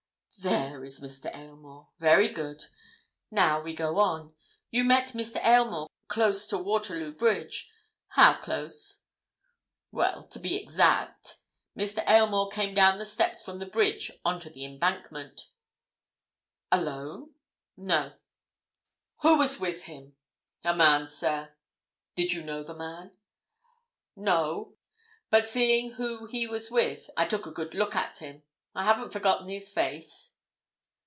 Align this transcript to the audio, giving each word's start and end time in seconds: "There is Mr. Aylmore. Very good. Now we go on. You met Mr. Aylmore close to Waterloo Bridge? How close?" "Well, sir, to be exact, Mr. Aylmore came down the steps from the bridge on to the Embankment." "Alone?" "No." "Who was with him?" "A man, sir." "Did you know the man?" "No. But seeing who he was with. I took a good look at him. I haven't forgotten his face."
"There 0.43 0.83
is 0.83 1.01
Mr. 1.01 1.29
Aylmore. 1.37 1.89
Very 1.99 2.27
good. 2.27 2.65
Now 3.29 3.61
we 3.61 3.75
go 3.75 3.99
on. 3.99 4.33
You 4.71 4.83
met 4.83 5.09
Mr. 5.09 5.35
Aylmore 5.45 5.87
close 6.07 6.47
to 6.47 6.57
Waterloo 6.57 7.11
Bridge? 7.13 7.71
How 8.07 8.41
close?" 8.41 9.03
"Well, 9.91 10.23
sir, 10.23 10.29
to 10.29 10.39
be 10.39 10.55
exact, 10.55 11.35
Mr. 11.77 12.03
Aylmore 12.09 12.49
came 12.49 12.73
down 12.73 12.97
the 12.97 13.05
steps 13.05 13.43
from 13.43 13.59
the 13.59 13.67
bridge 13.67 14.09
on 14.25 14.39
to 14.39 14.49
the 14.49 14.65
Embankment." 14.65 15.49
"Alone?" 16.71 17.35
"No." 17.77 18.13
"Who 19.19 19.37
was 19.37 19.59
with 19.59 19.83
him?" 19.83 20.15
"A 20.63 20.75
man, 20.75 21.07
sir." 21.07 21.53
"Did 22.15 22.33
you 22.33 22.41
know 22.43 22.63
the 22.63 22.73
man?" 22.73 23.11
"No. 24.15 24.73
But 25.29 25.47
seeing 25.47 25.91
who 25.93 26.25
he 26.25 26.47
was 26.47 26.71
with. 26.71 27.11
I 27.15 27.25
took 27.27 27.45
a 27.45 27.51
good 27.51 27.75
look 27.75 27.95
at 27.95 28.17
him. 28.17 28.41
I 28.73 28.85
haven't 28.85 29.11
forgotten 29.13 29.47
his 29.47 29.71
face." 29.71 30.29